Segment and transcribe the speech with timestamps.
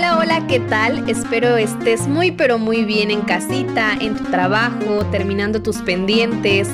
[0.00, 1.10] Hola, hola, ¿qué tal?
[1.10, 6.70] Espero estés muy pero muy bien en casita, en tu trabajo, terminando tus pendientes.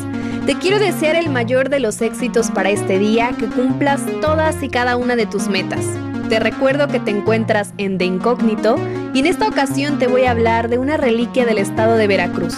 [0.46, 4.68] Te quiero desear el mayor de los éxitos para este día, que cumplas todas y
[4.68, 5.84] cada una de tus metas.
[6.28, 8.76] Te recuerdo que te encuentras en De Incógnito
[9.12, 12.54] y en esta ocasión te voy a hablar de una reliquia del estado de Veracruz,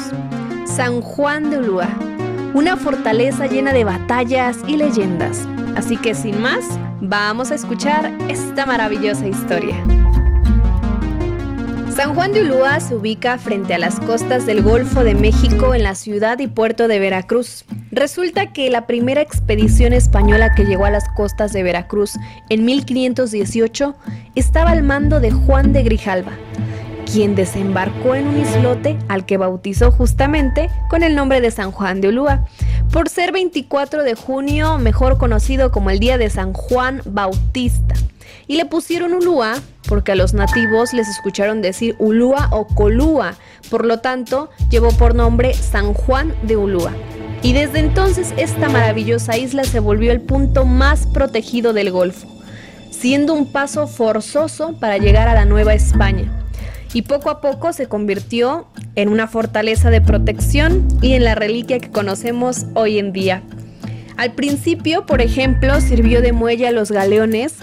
[0.66, 1.88] San Juan de Ulúa,
[2.52, 5.48] una fortaleza llena de batallas y leyendas.
[5.76, 6.66] Así que sin más,
[7.00, 9.82] vamos a escuchar esta maravillosa historia.
[11.98, 15.82] San Juan de Ulúa se ubica frente a las costas del Golfo de México en
[15.82, 17.64] la ciudad y puerto de Veracruz.
[17.90, 22.12] Resulta que la primera expedición española que llegó a las costas de Veracruz
[22.50, 23.96] en 1518
[24.36, 26.30] estaba al mando de Juan de Grijalva,
[27.12, 32.00] quien desembarcó en un islote al que bautizó justamente con el nombre de San Juan
[32.00, 32.46] de Ulúa,
[32.92, 37.87] por ser 24 de junio, mejor conocido como el Día de San Juan Bautista.
[38.48, 43.34] Y le pusieron Ulúa porque a los nativos les escucharon decir Ulúa o Colúa,
[43.70, 46.92] por lo tanto llevó por nombre San Juan de Ulúa.
[47.42, 52.26] Y desde entonces esta maravillosa isla se volvió el punto más protegido del Golfo,
[52.90, 56.32] siendo un paso forzoso para llegar a la Nueva España.
[56.94, 61.80] Y poco a poco se convirtió en una fortaleza de protección y en la reliquia
[61.80, 63.42] que conocemos hoy en día.
[64.16, 67.54] Al principio, por ejemplo, sirvió de muelle a los galeones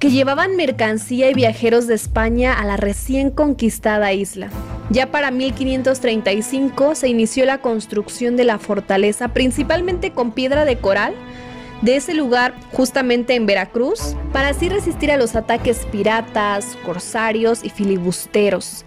[0.00, 4.48] que llevaban mercancía y viajeros de España a la recién conquistada isla.
[4.88, 11.14] Ya para 1535 se inició la construcción de la fortaleza, principalmente con piedra de coral,
[11.82, 17.68] de ese lugar justamente en Veracruz, para así resistir a los ataques piratas, corsarios y
[17.68, 18.86] filibusteros,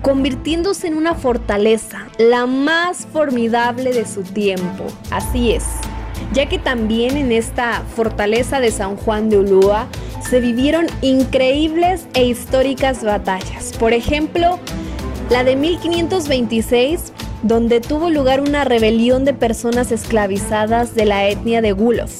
[0.00, 4.86] convirtiéndose en una fortaleza, la más formidable de su tiempo.
[5.10, 5.64] Así es,
[6.32, 9.88] ya que también en esta fortaleza de San Juan de Ulúa
[10.28, 13.72] se vivieron increíbles e históricas batallas.
[13.78, 14.58] Por ejemplo,
[15.30, 17.12] la de 1526,
[17.42, 22.12] donde tuvo lugar una rebelión de personas esclavizadas de la etnia de Gulof,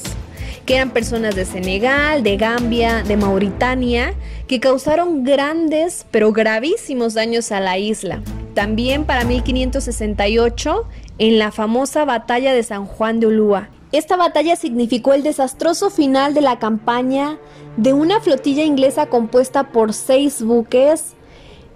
[0.65, 4.15] que eran personas de Senegal, de Gambia, de Mauritania,
[4.47, 8.23] que causaron grandes pero gravísimos daños a la isla.
[8.55, 10.87] También para 1568,
[11.19, 16.35] en la famosa batalla de San Juan de Ulúa, esta batalla significó el desastroso final
[16.35, 17.39] de la campaña
[17.79, 21.15] de una flotilla inglesa compuesta por seis buques,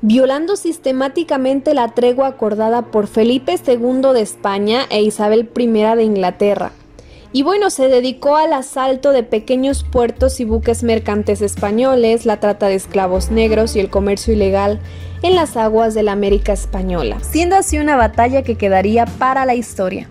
[0.02, 6.72] violando sistemáticamente la tregua acordada por Felipe II de España e Isabel I de Inglaterra.
[7.34, 12.66] Y bueno, se dedicó al asalto de pequeños puertos y buques mercantes españoles, la trata
[12.66, 14.80] de esclavos negros y el comercio ilegal
[15.22, 19.54] en las aguas de la América española, siendo así una batalla que quedaría para la
[19.54, 20.10] historia.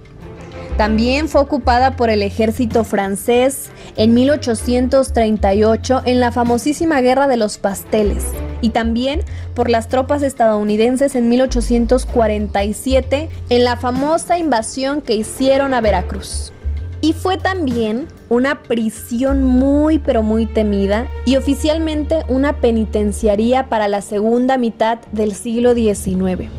[0.78, 7.58] También fue ocupada por el ejército francés en 1838 en la famosísima Guerra de los
[7.58, 8.26] Pasteles
[8.62, 9.22] y también
[9.54, 16.54] por las tropas estadounidenses en 1847 en la famosa invasión que hicieron a Veracruz.
[17.02, 24.02] Y fue también una prisión muy pero muy temida y oficialmente una penitenciaría para la
[24.02, 26.50] segunda mitad del siglo XIX,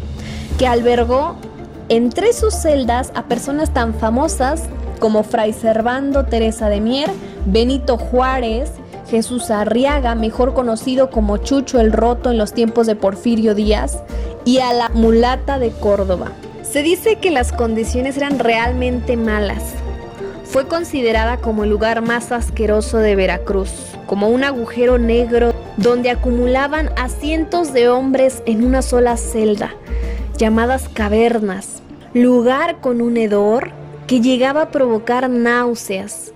[0.59, 1.37] que albergó
[1.93, 4.63] entre sus celdas a personas tan famosas
[4.99, 7.11] como Fray Servando Teresa de Mier,
[7.45, 8.71] Benito Juárez,
[9.11, 14.03] Jesús Arriaga, mejor conocido como Chucho el Roto en los tiempos de Porfirio Díaz,
[14.47, 16.33] y a la mulata de Córdoba.
[16.63, 19.63] Se dice que las condiciones eran realmente malas.
[20.45, 23.71] Fue considerada como el lugar más asqueroso de Veracruz,
[24.07, 29.75] como un agujero negro donde acumulaban a cientos de hombres en una sola celda,
[30.43, 33.71] llamadas cavernas, lugar con un hedor
[34.09, 36.33] que llegaba a provocar náuseas.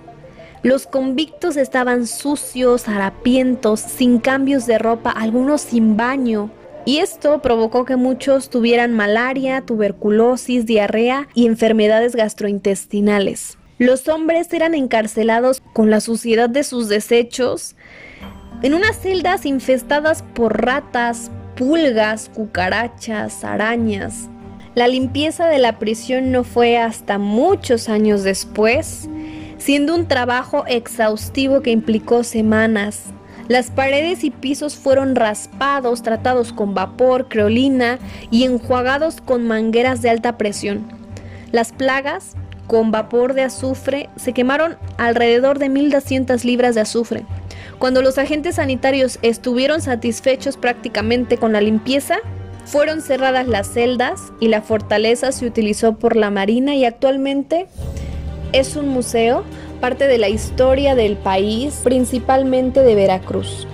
[0.63, 6.49] Los convictos estaban sucios, harapientos, sin cambios de ropa, algunos sin baño.
[6.85, 13.57] Y esto provocó que muchos tuvieran malaria, tuberculosis, diarrea y enfermedades gastrointestinales.
[13.77, 17.75] Los hombres eran encarcelados con la suciedad de sus desechos
[18.61, 24.29] en unas celdas infestadas por ratas, pulgas, cucarachas, arañas,
[24.75, 29.09] la limpieza de la prisión no fue hasta muchos años después,
[29.57, 33.05] siendo un trabajo exhaustivo que implicó semanas.
[33.47, 37.97] Las paredes y pisos fueron raspados, tratados con vapor, creolina
[38.29, 40.85] y enjuagados con mangueras de alta presión.
[41.51, 42.35] Las plagas,
[42.67, 47.25] con vapor de azufre, se quemaron alrededor de 1.200 libras de azufre.
[47.79, 52.17] Cuando los agentes sanitarios estuvieron satisfechos prácticamente con la limpieza,
[52.65, 57.67] fueron cerradas las celdas y la fortaleza se utilizó por la Marina y actualmente
[58.51, 59.43] es un museo,
[59.79, 63.67] parte de la historia del país, principalmente de Veracruz.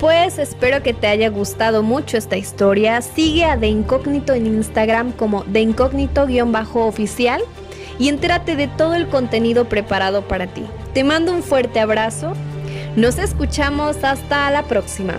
[0.00, 3.02] Pues espero que te haya gustado mucho esta historia.
[3.02, 7.42] Sigue a De Incógnito en Instagram como De Incógnito-oficial
[7.98, 10.64] y entérate de todo el contenido preparado para ti.
[10.94, 12.32] Te mando un fuerte abrazo.
[12.96, 15.18] Nos escuchamos hasta la próxima.